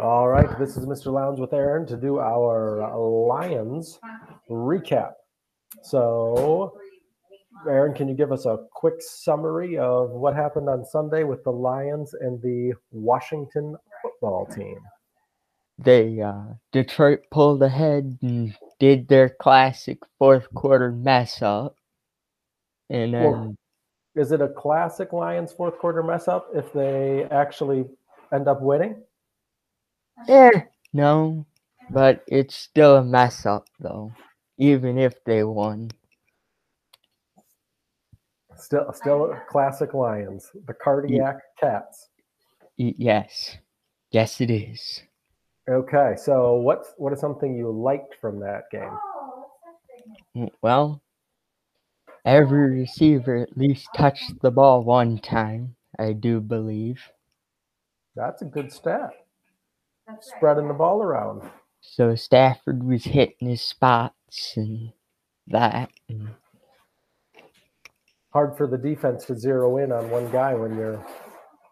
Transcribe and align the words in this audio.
All 0.00 0.28
right, 0.28 0.58
this 0.58 0.76
is 0.76 0.86
Mr. 0.86 1.12
Lounge 1.12 1.38
with 1.38 1.52
Aaron 1.52 1.86
to 1.86 1.96
do 1.96 2.18
our 2.18 2.96
Lions 2.98 3.98
recap. 4.50 5.12
So, 5.82 6.76
Aaron, 7.68 7.94
can 7.94 8.08
you 8.08 8.14
give 8.14 8.32
us 8.32 8.44
a 8.46 8.58
quick 8.72 8.94
summary 9.00 9.78
of 9.78 10.10
what 10.10 10.34
happened 10.34 10.68
on 10.68 10.84
Sunday 10.84 11.22
with 11.24 11.42
the 11.44 11.50
Lions 11.52 12.14
and 12.14 12.40
the 12.42 12.72
Washington 12.90 13.76
football 14.02 14.46
team? 14.46 14.78
They 15.78 16.20
uh, 16.20 16.54
Detroit 16.72 17.20
pulled 17.30 17.62
ahead 17.62 18.18
and 18.22 18.56
did 18.78 19.08
their 19.08 19.28
classic 19.28 19.98
fourth 20.18 20.52
quarter 20.54 20.92
mess 20.92 21.42
up, 21.42 21.76
and 22.90 23.14
then 23.14 23.22
Well- 23.30 23.56
Is 24.14 24.30
it 24.32 24.40
a 24.40 24.48
classic 24.48 25.12
Lions 25.12 25.52
fourth 25.52 25.78
quarter 25.78 26.02
mess 26.02 26.28
up 26.28 26.48
if 26.54 26.72
they 26.72 27.24
actually 27.30 27.86
end 28.32 28.46
up 28.48 28.60
winning? 28.62 29.02
Eh, 30.28 30.50
no, 30.92 31.46
but 31.90 32.22
it's 32.26 32.54
still 32.54 32.96
a 32.96 33.04
mess 33.04 33.46
up 33.46 33.66
though, 33.80 34.12
even 34.58 34.98
if 34.98 35.22
they 35.24 35.44
won. 35.44 35.90
Still, 38.56 38.92
still 38.92 39.36
classic 39.48 39.94
Lions, 39.94 40.50
the 40.66 40.74
cardiac 40.74 41.38
cats. 41.58 42.10
Y- 42.78 42.94
yes, 42.96 43.58
yes, 44.10 44.40
it 44.40 44.50
is. 44.50 45.02
Okay, 45.68 46.14
so 46.16 46.54
what's 46.54 46.92
what 46.98 47.12
is 47.12 47.20
something 47.20 47.56
you 47.56 47.70
liked 47.70 48.14
from 48.20 48.40
that 48.40 48.64
game? 48.70 48.96
Mm, 50.36 50.50
Well, 50.62 51.02
every 52.24 52.80
receiver 52.80 53.36
at 53.36 53.56
least 53.56 53.88
touched 53.94 54.40
the 54.42 54.50
ball 54.50 54.82
one 54.82 55.18
time, 55.18 55.76
I 55.98 56.12
do 56.12 56.40
believe. 56.40 57.10
That's 58.14 58.42
a 58.42 58.46
good 58.46 58.72
stat. 58.72 59.10
Spreading 60.20 60.68
the 60.68 60.74
ball 60.74 61.02
around. 61.02 61.42
So 61.80 62.14
Stafford 62.14 62.82
was 62.82 63.04
hitting 63.04 63.48
his 63.48 63.62
spots 63.62 64.54
and 64.56 64.92
that. 65.48 65.90
And 66.08 66.28
Hard 68.32 68.56
for 68.56 68.66
the 68.66 68.78
defense 68.78 69.24
to 69.26 69.36
zero 69.36 69.76
in 69.78 69.92
on 69.92 70.10
one 70.10 70.30
guy 70.30 70.54
when 70.54 70.76
you're, 70.76 71.04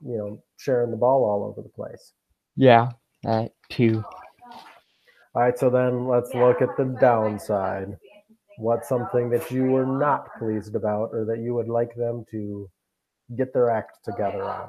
you 0.01 0.17
know, 0.17 0.43
sharing 0.59 0.91
the 0.91 0.97
ball 0.97 1.25
all 1.25 1.45
over 1.45 1.63
the 1.63 1.69
place. 1.69 2.13
yeah, 2.57 2.91
that 3.25 3.53
too. 3.69 4.05
All 5.35 5.43
right, 5.43 5.59
so 5.59 5.71
then 5.71 6.07
let's 6.07 6.35
look 6.35 6.61
at 6.61 6.77
the 6.77 6.97
downside. 7.01 7.97
What's 8.59 8.89
something 8.89 9.31
that 9.31 9.51
you 9.51 9.65
were 9.65 9.87
not 9.87 10.27
pleased 10.39 10.75
about 10.77 11.11
or 11.13 11.25
that 11.25 11.39
you 11.39 11.55
would 11.55 11.69
like 11.69 11.95
them 11.97 12.25
to 12.31 12.71
get 13.37 13.55
their 13.55 13.71
act 13.71 14.05
together 14.05 14.45
on? 14.45 14.69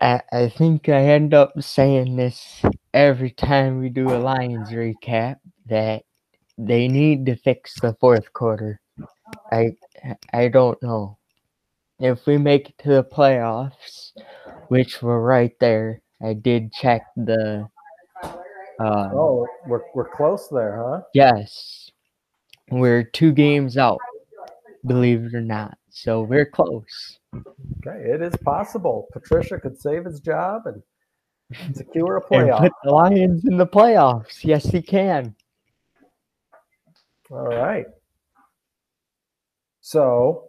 I, 0.00 0.22
I 0.32 0.48
think 0.48 0.88
I 0.88 1.04
end 1.06 1.34
up 1.34 1.52
saying 1.60 2.16
this 2.16 2.62
every 2.94 3.30
time 3.30 3.80
we 3.80 3.88
do 3.90 4.14
a 4.14 4.16
Lions 4.16 4.70
recap 4.70 5.36
that 5.66 6.04
they 6.56 6.86
need 6.86 7.26
to 7.26 7.34
fix 7.36 7.78
the 7.80 7.92
fourth 8.00 8.32
quarter. 8.32 8.80
I 9.52 9.72
I 10.32 10.48
don't 10.48 10.80
know. 10.82 11.18
If 11.98 12.26
we 12.26 12.38
make 12.38 12.70
it 12.70 12.78
to 12.84 12.88
the 12.90 13.04
playoffs, 13.04 14.12
which 14.68 15.02
we're 15.02 15.20
right 15.20 15.52
there, 15.58 16.00
I 16.22 16.34
did 16.34 16.72
check 16.72 17.02
the 17.16 17.68
uh 18.22 19.08
Oh, 19.12 19.46
we're, 19.66 19.82
we're 19.94 20.08
close 20.08 20.48
there, 20.48 20.82
huh? 20.82 21.02
yes. 21.12 21.90
We're 22.70 23.02
two 23.02 23.32
games 23.32 23.76
out, 23.76 23.98
believe 24.86 25.24
it 25.24 25.34
or 25.34 25.42
not. 25.42 25.76
So 25.90 26.22
we're 26.22 26.46
close. 26.46 27.18
Okay, 27.34 28.08
it 28.08 28.22
is 28.22 28.34
possible. 28.42 29.06
Patricia 29.12 29.60
could 29.60 29.78
save 29.78 30.04
his 30.06 30.20
job 30.20 30.62
and 30.66 30.82
secure 31.74 32.16
a 32.16 32.22
playoff. 32.22 32.60
put 32.60 32.72
the 32.84 32.90
Lions 32.90 33.44
in 33.46 33.56
the 33.56 33.66
playoffs. 33.66 34.44
Yes, 34.44 34.64
he 34.64 34.82
can. 34.82 35.34
All 37.30 37.46
right. 37.46 37.86
So, 39.80 40.48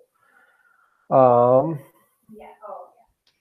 um, 1.09 1.79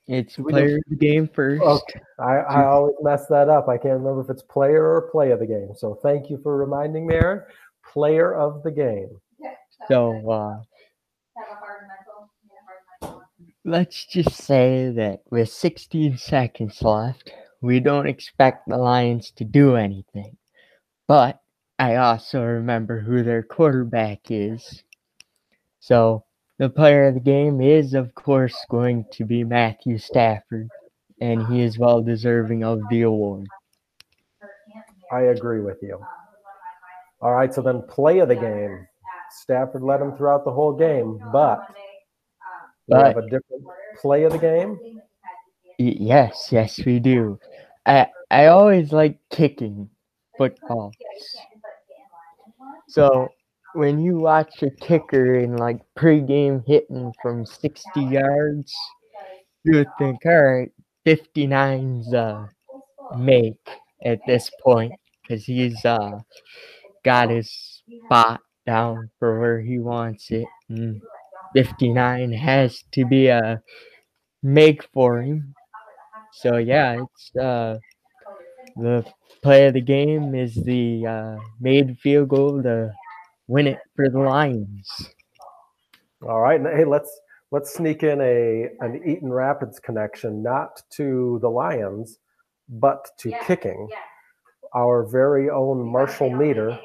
It's 0.07 0.37
player 0.37 0.77
of 0.77 0.83
the 0.89 0.97
game 0.97 1.29
first. 1.29 1.63
okay, 1.63 2.01
I, 2.19 2.37
I 2.37 2.65
always 2.67 2.95
mess 3.03 3.27
that 3.29 3.49
up. 3.49 3.69
I 3.69 3.77
can't 3.77 3.95
remember 3.95 4.21
if 4.23 4.31
it's 4.31 4.43
player 4.43 4.85
or 4.85 5.11
play 5.11 5.31
of 5.31 5.41
the 5.41 5.47
game. 5.47 5.71
So, 5.77 5.95
thank 6.03 6.31
you 6.31 6.39
for 6.43 6.57
reminding 6.57 7.07
me, 7.07 7.15
Aaron. 7.15 7.43
Player 7.93 8.35
of 8.35 8.63
the 8.63 8.71
game. 8.71 9.11
So 9.89 10.31
uh, 10.31 10.63
let's 13.65 14.07
just 14.07 14.33
say 14.33 14.91
that 14.91 15.23
with 15.31 15.51
16 15.51 16.17
seconds 16.17 16.81
left, 16.83 17.31
we 17.65 17.81
don't 17.81 18.07
expect 18.07 18.69
the 18.69 18.77
Lions 18.77 19.31
to 19.37 19.45
do 19.45 19.77
anything. 19.77 20.37
But 21.09 21.41
I 21.79 21.97
also 21.97 22.43
remember 22.43 23.01
who 23.01 23.23
their 23.23 23.43
quarterback 23.43 24.31
is. 24.31 24.85
So 25.81 26.25
the 26.59 26.69
player 26.69 27.07
of 27.09 27.15
the 27.15 27.21
game 27.21 27.63
is, 27.63 27.95
of 27.95 28.15
course, 28.15 28.55
going 28.71 29.07
to 29.13 29.25
be 29.25 29.45
Matthew 29.45 29.97
Stafford, 29.97 30.69
and 31.23 31.47
he 31.47 31.63
is 31.63 31.79
well 31.79 32.03
deserving 32.03 32.65
of 32.65 32.83
the 32.91 33.03
award. 33.03 33.47
I 35.11 35.23
agree 35.23 35.61
with 35.61 35.79
you. 35.81 35.99
All 37.23 37.33
right. 37.33 37.53
So 37.53 37.63
then, 37.63 37.83
play 37.89 38.19
of 38.19 38.29
the 38.29 38.37
game. 38.37 38.87
Stafford 39.31 39.83
led 39.83 40.03
him 40.03 40.17
throughout 40.17 40.45
the 40.45 40.53
whole 40.53 40.75
game, 40.75 41.19
but 41.33 41.67
we 42.89 42.97
have 42.99 43.17
a 43.17 43.23
different 43.23 43.65
play 44.01 44.25
of 44.25 44.33
the 44.33 44.39
game. 44.39 44.79
Yes, 45.79 46.49
yes, 46.53 46.85
we 46.85 46.99
do. 47.01 47.39
I 47.87 48.09
I 48.31 48.47
always 48.47 48.93
like 48.93 49.19
kicking 49.31 49.91
football. 50.39 50.93
So 52.89 53.29
when 53.75 53.99
you 54.01 54.19
watch 54.19 54.63
a 54.63 54.71
kicker 54.71 55.35
in 55.35 55.57
like 55.57 55.81
pregame 55.99 56.65
hitting 56.67 57.13
from 57.23 57.45
60 57.45 58.03
yards, 58.03 58.73
you 59.65 59.79
would 59.79 59.91
think, 59.99 60.25
all 60.27 60.43
right, 60.43 60.73
59's 61.05 62.13
a 62.13 62.49
make 63.17 63.69
at 64.05 64.21
this 64.27 64.51
point 64.63 64.95
because 65.23 65.45
he's 65.45 65.85
uh 65.85 66.21
got 67.05 67.31
his 67.31 67.83
spot 68.07 68.41
down 68.67 69.11
for 69.19 69.41
where 69.41 69.61
he 69.61 69.79
wants 69.79 70.31
it. 70.31 70.47
And 70.69 71.03
59 71.55 72.33
has 72.33 72.83
to 72.93 73.05
be 73.07 73.29
a 73.29 73.63
make 74.43 74.85
for 74.93 75.23
him. 75.23 75.55
So 76.35 76.57
yeah, 76.57 77.03
it's 77.03 77.37
uh 77.37 77.79
the 78.77 79.05
play 79.43 79.67
of 79.67 79.75
the 79.75 79.81
game 79.81 80.35
is 80.35 80.55
the 80.55 81.07
uh, 81.07 81.37
made 81.61 81.99
field 81.99 82.29
goal 82.29 82.63
to 82.63 82.93
win 83.47 83.67
it 83.67 83.79
for 83.95 84.09
the 84.09 84.19
Lions. 84.19 84.89
All 86.27 86.41
right, 86.41 86.59
and 86.59 86.69
hey, 86.77 86.85
let's 86.85 87.21
let's 87.51 87.75
sneak 87.75 88.03
in 88.03 88.21
a 88.21 88.69
an 88.81 89.01
Eaton 89.07 89.33
Rapids 89.33 89.79
connection, 89.79 90.43
not 90.43 90.83
to 90.97 91.39
the 91.41 91.49
Lions, 91.49 92.19
but 92.69 93.07
to 93.21 93.33
kicking. 93.47 93.89
Our 94.75 95.07
very 95.07 95.51
own 95.51 95.87
Marshall 95.87 96.31
Meter, 96.31 96.77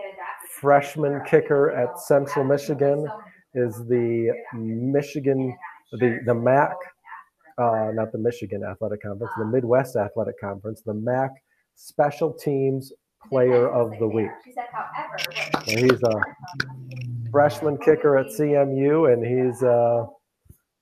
freshman 0.60 1.22
kicker 1.26 1.72
at 1.72 2.00
Central 2.00 2.46
Michigan, 2.46 3.08
is 3.56 3.76
the 3.88 4.32
Michigan 4.54 5.58
the 5.94 6.20
the 6.26 6.36
MAC, 6.36 6.76
uh, 7.60 7.92
not 7.94 8.12
the 8.12 8.18
Michigan 8.18 8.64
Athletic 8.64 9.04
Conference, 9.04 9.32
the 9.38 9.46
Midwest 9.46 9.96
Athletic 9.96 10.40
Conference, 10.40 10.82
the 10.86 10.94
MAC 10.94 11.32
Special 11.76 12.34
Teams 12.34 12.94
Player 13.30 13.70
of 13.70 13.92
the 14.00 14.08
Week. 14.08 14.32
So 15.66 15.78
he's 15.78 16.02
a 16.04 16.22
freshman 17.32 17.78
kicker 17.78 18.18
at 18.18 18.28
CMU, 18.28 19.12
and 19.14 19.26
he's 19.26 19.62
uh, 19.62 20.06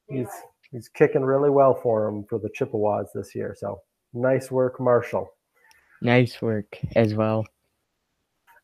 he's 0.08 0.30
he's 0.72 0.88
kicking 0.90 1.24
really 1.24 1.50
well 1.50 1.74
for 1.74 2.08
him 2.08 2.26
for 2.30 2.40
the 2.40 2.50
Chippewas 2.54 3.08
this 3.14 3.34
year. 3.34 3.56
So 3.58 3.82
nice 4.14 4.52
work, 4.52 4.80
Marshall. 4.80 5.30
Nice 6.02 6.42
work 6.42 6.78
as 6.96 7.16
well. 7.16 7.46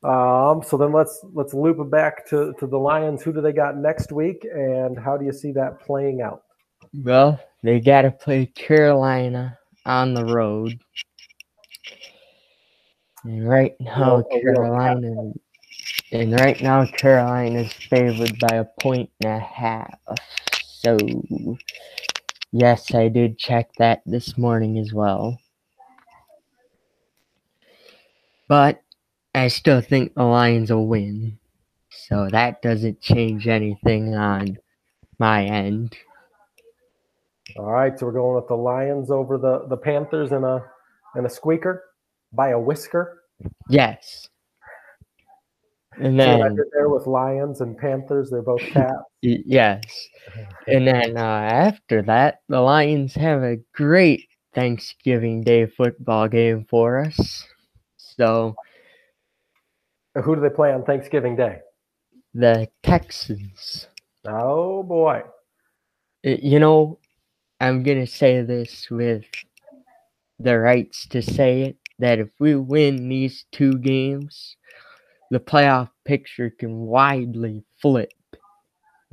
Um, 0.03 0.61
so 0.61 0.77
then 0.77 0.91
let's 0.91 1.25
let's 1.33 1.53
loop 1.53 1.79
it 1.79 1.89
back 1.89 2.27
to, 2.29 2.53
to 2.59 2.67
the 2.67 2.77
Lions. 2.77 3.23
Who 3.23 3.33
do 3.33 3.41
they 3.41 3.53
got 3.53 3.77
next 3.77 4.11
week, 4.11 4.45
and 4.53 4.99
how 4.99 5.17
do 5.17 5.25
you 5.25 5.33
see 5.33 5.51
that 5.53 5.79
playing 5.79 6.21
out? 6.21 6.43
Well, 6.93 7.39
they 7.63 7.79
got 7.79 8.03
to 8.03 8.11
play 8.11 8.45
Carolina 8.45 9.57
on 9.85 10.13
the 10.13 10.25
road. 10.25 10.79
And 13.23 13.47
right 13.47 13.73
now, 13.79 14.17
Well, 14.17 14.27
a 14.31 14.35
real 14.35 14.55
Carolina, 14.55 15.33
and 16.11 16.33
right 16.33 16.61
now 16.61 16.85
Carolina 16.85 17.61
is 17.61 17.73
favored 17.73 18.37
by 18.39 18.57
a 18.57 18.65
point 18.81 19.09
and 19.23 19.33
a 19.33 19.39
half. 19.39 19.97
So, 20.59 20.97
yes, 22.51 22.93
I 22.93 23.07
did 23.07 23.39
check 23.39 23.69
that 23.77 24.01
this 24.05 24.37
morning 24.37 24.77
as 24.77 24.93
well. 24.93 25.39
But 28.49 28.81
I 29.33 29.47
still 29.47 29.81
think 29.81 30.13
the 30.13 30.23
Lions 30.23 30.69
will 30.71 30.87
win. 30.87 31.39
So 31.89 32.27
that 32.29 32.61
doesn't 32.61 33.01
change 33.01 33.47
anything 33.47 34.15
on 34.15 34.57
my 35.17 35.45
end. 35.45 35.95
All 37.57 37.71
right, 37.71 37.97
so 37.97 38.05
we're 38.07 38.13
going 38.13 38.35
with 38.35 38.47
the 38.47 38.55
Lions 38.55 39.11
over 39.11 39.37
the 39.37 39.67
the 39.67 39.77
Panthers 39.77 40.31
in 40.31 40.43
a 40.43 40.63
in 41.15 41.25
a 41.25 41.29
squeaker. 41.29 41.83
by 42.31 42.49
a 42.49 42.59
whisker. 42.59 43.21
Yes. 43.69 44.27
And 45.99 46.19
See 46.19 46.25
what 46.25 46.41
I 46.41 46.43
then 46.47 46.55
did 46.55 46.65
there 46.73 46.89
with 46.89 47.05
lions 47.05 47.61
and 47.61 47.77
panthers. 47.77 48.31
They're 48.31 48.41
both 48.41 48.61
cats. 48.71 48.95
yes. 49.21 49.83
And 50.65 50.87
then 50.87 51.15
uh, 51.17 51.21
after 51.21 52.01
that, 52.03 52.39
the 52.49 52.59
Lions 52.61 53.13
have 53.13 53.43
a 53.43 53.57
great 53.75 54.27
Thanksgiving 54.55 55.43
Day 55.43 55.67
football 55.67 56.27
game 56.27 56.65
for 56.67 56.99
us. 57.05 57.45
So 57.97 58.55
Who 60.15 60.33
do 60.35 60.41
they 60.41 60.49
play 60.49 60.73
on 60.73 60.83
Thanksgiving 60.83 61.35
Day? 61.35 61.59
the 62.33 62.67
Texans. 62.81 63.87
Oh 64.25 64.81
boy. 64.81 65.21
You 66.23 66.57
know, 66.59 66.97
I'm 67.63 67.81
going 67.81 68.05
to 68.05 68.11
say 68.11 68.41
this 68.41 68.89
with 68.91 69.23
the 70.37 70.59
rights 70.59 71.07
to 71.07 71.21
say 71.21 71.61
it 71.61 71.77
that 71.97 72.19
if 72.19 72.29
we 72.37 72.55
win 72.55 73.07
these 73.07 73.45
two 73.53 73.77
games, 73.77 74.57
the 75.31 75.39
playoff 75.39 75.89
picture 76.03 76.49
can 76.49 76.77
widely 76.81 77.63
flip 77.81 78.11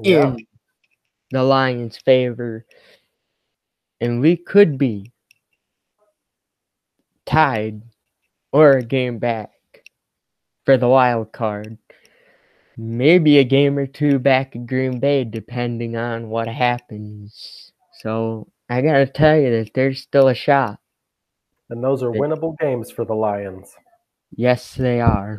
Yeah. 0.02 0.34
in 0.34 0.46
the 1.30 1.44
Lions' 1.44 1.98
favor. 1.98 2.66
And 4.00 4.20
we 4.20 4.36
could 4.36 4.78
be 4.78 5.12
tied 7.26 7.82
or 8.50 8.72
a 8.78 8.82
game 8.82 9.20
back 9.20 9.52
for 10.64 10.76
the 10.76 10.88
wild 10.88 11.30
card. 11.30 11.78
Maybe 12.76 13.38
a 13.38 13.44
game 13.44 13.78
or 13.78 13.86
two 13.86 14.18
back 14.18 14.56
in 14.56 14.66
Green 14.66 14.98
Bay, 14.98 15.22
depending 15.22 15.94
on 15.94 16.30
what 16.30 16.48
happens. 16.48 17.70
So 18.02 18.48
I 18.70 18.80
gotta 18.80 19.06
tell 19.06 19.36
you 19.36 19.50
that 19.50 19.74
there's 19.74 20.00
still 20.00 20.28
a 20.28 20.34
shot. 20.34 20.78
And 21.68 21.84
those 21.84 22.02
are 22.02 22.10
winnable 22.10 22.56
games 22.58 22.90
for 22.90 23.04
the 23.04 23.14
Lions. 23.14 23.74
Yes, 24.34 24.74
they 24.74 25.00
are. 25.00 25.38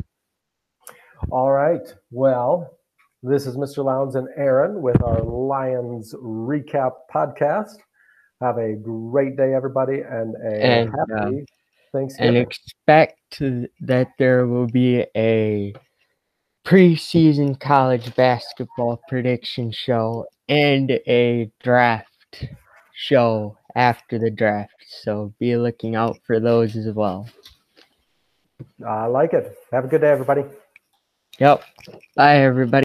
All 1.30 1.50
right. 1.50 1.82
Well, 2.10 2.78
this 3.22 3.46
is 3.46 3.56
Mr. 3.56 3.84
Lowndes 3.84 4.14
and 4.14 4.28
Aaron 4.36 4.80
with 4.80 5.02
our 5.02 5.22
Lions 5.22 6.14
recap 6.14 6.92
podcast. 7.12 7.76
Have 8.40 8.58
a 8.58 8.74
great 8.74 9.36
day, 9.36 9.54
everybody, 9.54 10.00
and 10.00 10.34
a 10.44 10.64
And, 10.64 10.88
uh, 10.88 10.96
happy 10.96 11.36
and 11.38 11.48
Thanksgiving. 11.92 12.36
expect 12.36 13.40
that 13.40 14.08
there 14.18 14.46
will 14.46 14.66
be 14.66 15.04
a 15.16 15.74
preseason 16.64 17.58
college 17.58 18.14
basketball 18.14 19.00
prediction 19.08 19.72
show 19.72 20.26
and 20.48 20.92
a 21.06 21.50
draft 21.60 22.11
show 22.94 23.56
after 23.74 24.18
the 24.18 24.30
draft. 24.30 24.74
So 24.86 25.32
be 25.38 25.56
looking 25.56 25.96
out 25.96 26.18
for 26.26 26.40
those 26.40 26.76
as 26.76 26.92
well. 26.94 27.28
I 28.86 29.06
like 29.06 29.32
it. 29.32 29.56
Have 29.72 29.84
a 29.84 29.88
good 29.88 30.00
day, 30.00 30.10
everybody. 30.10 30.44
Yep. 31.38 31.62
Bye, 32.16 32.36
everybody. 32.38 32.84